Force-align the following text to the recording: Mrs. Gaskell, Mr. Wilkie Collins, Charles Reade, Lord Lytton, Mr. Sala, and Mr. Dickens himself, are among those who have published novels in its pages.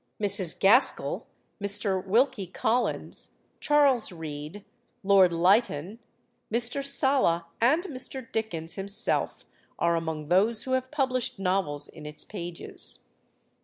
Mrs. 0.19 0.59
Gaskell, 0.59 1.27
Mr. 1.61 2.03
Wilkie 2.03 2.47
Collins, 2.47 3.35
Charles 3.59 4.11
Reade, 4.11 4.65
Lord 5.03 5.31
Lytton, 5.31 5.99
Mr. 6.51 6.83
Sala, 6.83 7.45
and 7.61 7.83
Mr. 7.83 8.25
Dickens 8.31 8.73
himself, 8.73 9.45
are 9.77 9.95
among 9.95 10.27
those 10.29 10.63
who 10.63 10.71
have 10.71 10.89
published 10.89 11.37
novels 11.37 11.87
in 11.87 12.07
its 12.07 12.25
pages. 12.25 13.05